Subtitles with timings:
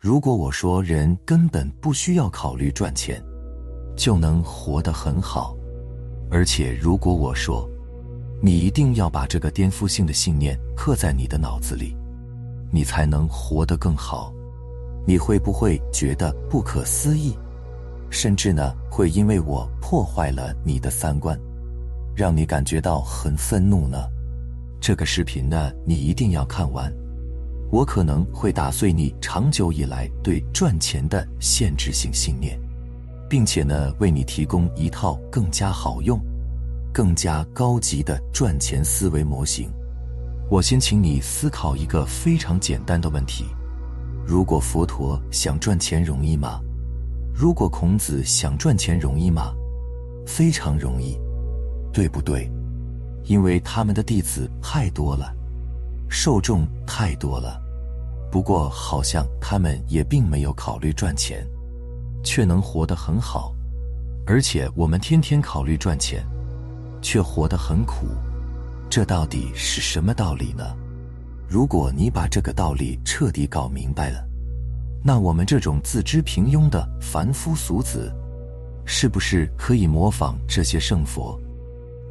[0.00, 3.22] 如果我说人根本不需要考虑赚钱，
[3.94, 5.54] 就能活得很好，
[6.30, 7.68] 而且如果我说，
[8.40, 11.94] 你一定要把这个颠覆性的信念刻在你的脑子里，
[12.72, 14.32] 你才能活得更好，
[15.06, 17.36] 你会不会觉得不可思议？
[18.08, 21.38] 甚至呢，会因为我破坏了你的三观，
[22.16, 24.08] 让你感觉到很愤怒呢？
[24.80, 26.90] 这个视频呢，你一定要看完。
[27.70, 32.58] 我可能会打碎你长久以来对赚钱的限制性信念，
[33.28, 36.20] 并且呢，为你提供一套更加好用、
[36.92, 39.70] 更加高级的赚钱思维模型。
[40.50, 43.44] 我先请你思考一个非常简单的问题：
[44.26, 46.60] 如果佛陀想赚钱容易吗？
[47.32, 49.54] 如果孔子想赚钱容易吗？
[50.26, 51.16] 非常容易，
[51.92, 52.50] 对不对？
[53.26, 55.36] 因为他们的弟子太多了。
[56.12, 57.62] 受众太多了，
[58.30, 61.44] 不过好像他们也并没有考虑赚钱，
[62.22, 63.52] 却能活得很好。
[64.26, 66.24] 而且我们天天考虑赚钱，
[67.02, 68.06] 却活得很苦，
[68.88, 70.76] 这到底是什么道理呢？
[71.48, 74.24] 如果你把这个道理彻底搞明白了，
[75.02, 78.14] 那我们这种自知平庸的凡夫俗子，
[78.84, 81.36] 是不是可以模仿这些圣佛，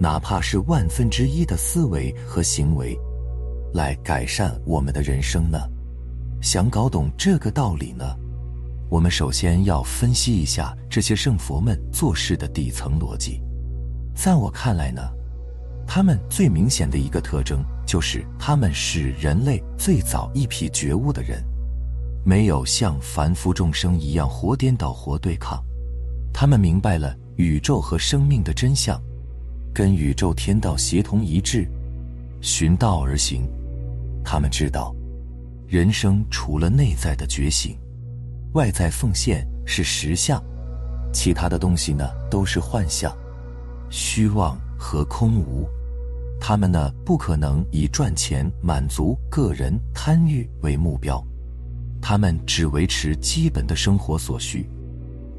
[0.00, 2.98] 哪怕是万分之一的思维和行为？
[3.74, 5.58] 来改善我们的人生呢？
[6.40, 8.04] 想搞懂这个道理呢？
[8.88, 13.42] 我们首先要分析一下这些圣佛们做事的底层逻辑。
[14.14, 15.02] 在我看来呢，
[15.86, 21.44] 他们最明显的一个特征就是他们是人类最早一批觉悟的人，
[22.24, 25.62] 没有像凡夫众生一样活颠倒、活对抗。
[26.32, 28.98] 他们明白了宇宙和生命的真相，
[29.74, 31.68] 跟宇宙天道协同一致，
[32.40, 33.46] 循道而行。
[34.24, 34.95] 他们知道，
[35.68, 37.76] 人生除了内在的觉醒，
[38.52, 40.42] 外在奉献是实相，
[41.12, 43.12] 其他的东西呢都是幻象、
[43.90, 45.68] 虚妄和空无。
[46.40, 51.20] 他们呢不可能以赚钱满足个人贪欲为目标，
[52.00, 54.68] 他们只维持基本的生活所需，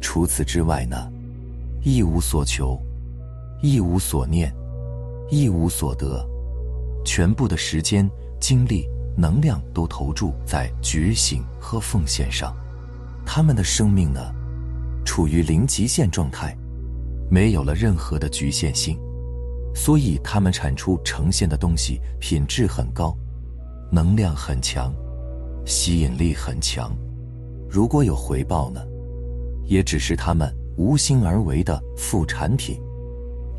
[0.00, 1.10] 除此之外呢，
[1.82, 2.80] 一无所求，
[3.62, 4.52] 一无所念，
[5.30, 6.26] 一无所得，
[7.04, 8.10] 全部的时间。
[8.38, 8.86] 精力、
[9.16, 12.54] 能量都投注在觉醒和奉献上，
[13.24, 14.20] 他们的生命呢，
[15.04, 16.56] 处于零极限状态，
[17.30, 18.98] 没有了任何的局限性，
[19.74, 23.16] 所以他们产出呈现的东西品质很高，
[23.90, 24.94] 能量很强，
[25.64, 26.94] 吸引力很强。
[27.70, 28.80] 如果有回报呢，
[29.64, 32.78] 也只是他们无心而为的副产品，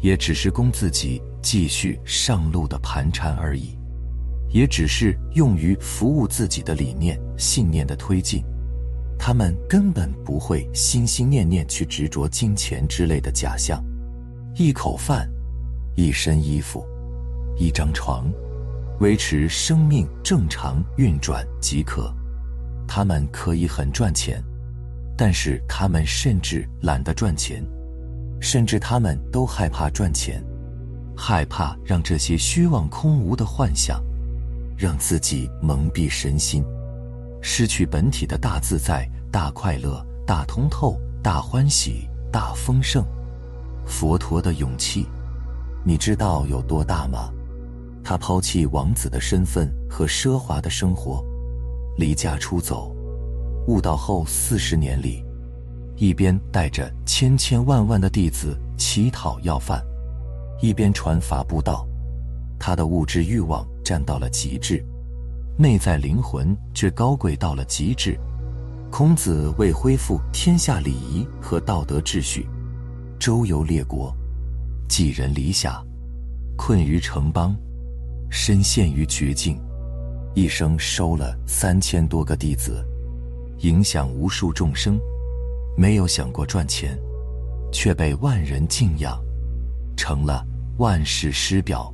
[0.01, 3.75] 也只是供自己继续上路的盘缠而已。
[4.49, 8.43] 也只是用于服务自己的理念、信念的推进，
[9.19, 13.83] 他们根本不会心心念念去执着金钱之类的假象。
[14.55, 15.29] 一口饭，
[15.95, 16.85] 一身衣服，
[17.57, 18.31] 一张床，
[18.99, 22.11] 维持生命正常运转即可。
[22.87, 24.41] 他们可以很赚钱，
[25.17, 27.61] 但是他们甚至懒得赚钱，
[28.39, 30.41] 甚至他们都害怕赚钱，
[31.15, 34.01] 害怕让这些虚妄空无的幻想。
[34.77, 36.63] 让自己蒙蔽身心，
[37.41, 43.03] 失去本体的大自在、大快乐、大通透、大欢喜、大丰盛。
[43.88, 45.07] 佛陀的勇气，
[45.83, 47.33] 你知道有多大吗？
[48.03, 51.25] 他抛弃王子的身份和奢华的生活，
[51.97, 52.95] 离家出走，
[53.67, 55.25] 悟道后四十年里，
[55.95, 59.83] 一边带着千千万万的弟子乞讨要饭，
[60.61, 61.83] 一边传法布道。
[62.59, 63.67] 他的物质欲望。
[63.87, 64.83] 站到了极致，
[65.57, 68.19] 内在灵魂却高贵到了极致。
[68.91, 72.45] 孔子为恢复天下礼仪和道德秩序，
[73.17, 74.13] 周游列国，
[74.89, 75.81] 寄人篱下，
[76.57, 77.55] 困于城邦，
[78.29, 79.57] 深陷于绝境，
[80.35, 82.85] 一生收了三千多个弟子，
[83.59, 85.00] 影响无数众生，
[85.77, 87.00] 没有想过赚钱，
[87.71, 89.17] 却被万人敬仰，
[89.95, 90.45] 成了
[90.77, 91.89] 万世师表。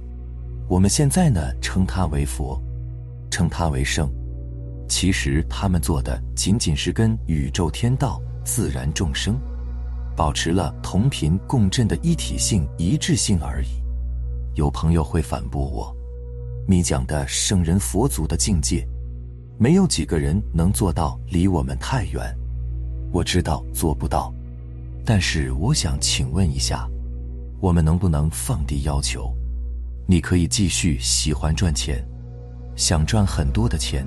[0.68, 2.60] 我们现在呢，称他为佛，
[3.30, 4.10] 称他为圣，
[4.88, 9.38] 其实他们做的仅仅是跟宇宙天道、自然众生，
[10.16, 13.68] 保持了同频共振的一体性、一致性而已。
[14.56, 15.96] 有朋友会反驳我
[16.68, 18.88] ：“你讲的圣人佛祖的境界，
[19.58, 22.36] 没有几个人能做到，离我们太远。”
[23.12, 24.34] 我知道做不到，
[25.06, 26.90] 但是我想请问一下，
[27.60, 29.32] 我们能不能放低要求？
[30.06, 32.06] 你可以继续喜欢赚钱，
[32.76, 34.06] 想赚很多的钱。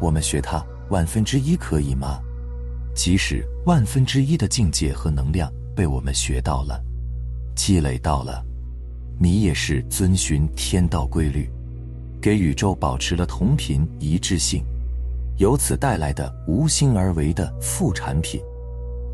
[0.00, 2.20] 我们学他，万分之一可以吗？
[2.94, 6.82] 即使万分之一的境界和能量被我们学到了、
[7.54, 8.44] 积累到了，
[9.18, 11.48] 你也是遵循天道规律，
[12.20, 14.64] 给宇宙保持了同频一致性，
[15.36, 18.40] 由此带来的无心而为的副产品，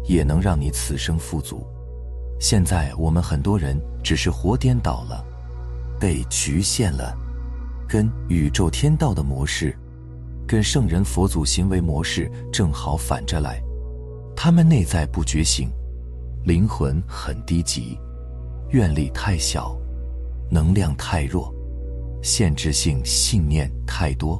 [0.06, 1.66] 也能让你此生富足。
[2.40, 5.24] 现在我们很多人只是活颠倒了，
[6.04, 7.16] 被局限了，
[7.88, 9.74] 跟宇宙天道的模式，
[10.46, 13.58] 跟圣人佛祖行为模式正好反着来。
[14.36, 15.70] 他们内在不觉醒，
[16.44, 17.98] 灵魂很低级，
[18.72, 19.74] 愿力太小，
[20.50, 21.50] 能量太弱，
[22.22, 24.38] 限制性信念太多，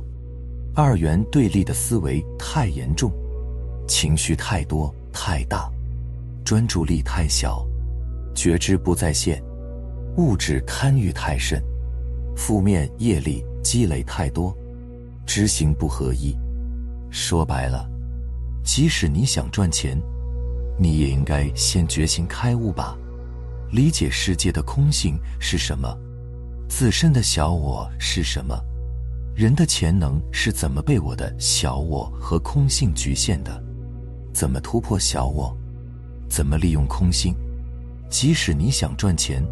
[0.75, 3.11] 二元对立的思维太严重，
[3.89, 5.73] 情绪太多太大，
[6.45, 7.67] 专注力太小。
[8.35, 9.43] 觉知不在线，
[10.17, 11.61] 物质贪欲太甚，
[12.37, 14.57] 负面业力积累太多，
[15.27, 16.37] 知行不合一。
[17.11, 17.89] 说白了，
[18.63, 20.01] 即使你想赚钱，
[20.79, 22.97] 你也应该先觉醒开悟吧，
[23.73, 25.97] 理解世界的空性是什么，
[26.69, 28.57] 自身的小我是什么，
[29.35, 33.61] 人的潜能是怎么被我的小我和空性局限的，
[34.33, 35.57] 怎么突破小我，
[36.29, 37.35] 怎么利用空性。
[38.09, 39.45] 即使你想赚钱，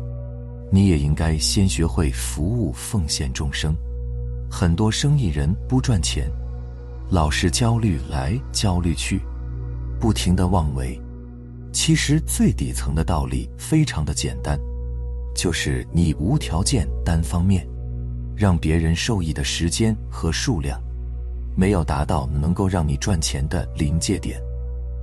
[0.74, 3.76] 你也应该先学会服务奉献众生。
[4.50, 6.30] 很多生意人不赚钱，
[7.10, 9.20] 老是焦虑来焦虑去，
[10.00, 10.98] 不停的妄为。
[11.72, 14.58] 其实最底层的道理非常的简单，
[15.34, 17.66] 就是你无条件单方面
[18.34, 20.82] 让别人受益的时间和数量，
[21.54, 24.40] 没有达到能够让你赚钱的临界点。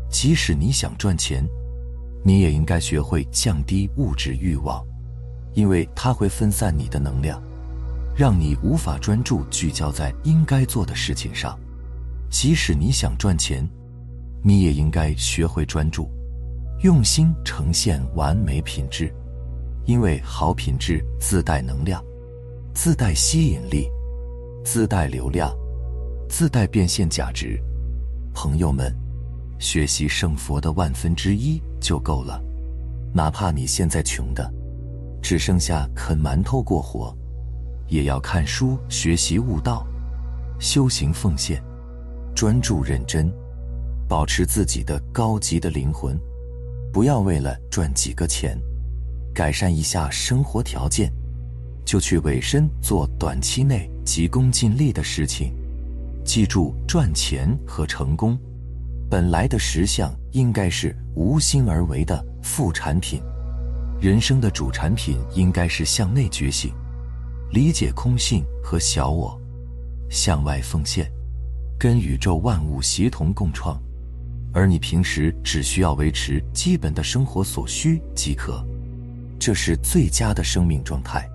[0.10, 1.48] 即使你想赚钱。
[2.22, 4.86] 你也应该学会降低物质欲望，
[5.54, 7.42] 因为它会分散你的能量，
[8.16, 11.57] 让你无法专注聚焦在应该做的事情上。
[12.30, 13.68] 即使你想赚钱，
[14.44, 16.10] 你也应该学会专注，
[16.84, 19.13] 用心呈现完美品质，
[19.86, 22.04] 因为好品质自带能量，
[22.74, 23.90] 自带吸引力，
[24.63, 25.51] 自带流量，
[26.30, 27.60] 自带变现价值。
[28.34, 28.94] 朋友们。
[29.62, 32.42] 学习圣佛的万分之一就够了，
[33.13, 34.50] 哪怕你现在穷的，
[35.21, 37.16] 只剩下啃馒头过活，
[37.88, 39.86] 也要看书学习悟道，
[40.60, 41.62] 修行奉献，
[42.36, 43.31] 专注认真，
[44.07, 46.19] 保持自己的高级的灵魂，
[46.92, 48.60] 不要为了赚几个钱，
[49.33, 51.12] 改善一下生活条件，
[51.86, 55.54] 就去委身做短期内急功近利的事情。
[56.25, 58.38] 记住，赚钱和成功。
[59.10, 63.19] 本来的实相应该是无心而为的副产品，
[64.01, 66.74] 人生的主产品应该是向内觉醒，
[67.51, 69.38] 理解空性和小我，
[70.10, 71.12] 向外奉献，
[71.78, 73.78] 跟宇宙万物协同共创，
[74.54, 78.66] 而你平时只需要维持基本的生活所需即可，
[79.38, 81.30] 这是最佳的生命状态。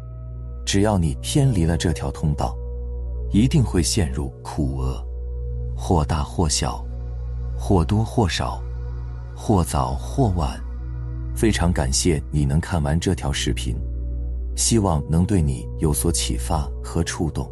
[0.65, 2.57] 只要你偏离了这条通道，
[3.31, 5.07] 一定会陷入苦厄，
[5.77, 6.85] 或大或小。
[7.57, 8.61] 或多或少，
[9.35, 10.61] 或早或晚，
[11.35, 13.77] 非常感谢你能看完这条视频，
[14.57, 17.51] 希望能对你有所启发和触动。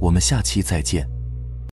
[0.00, 1.17] 我们下期再见。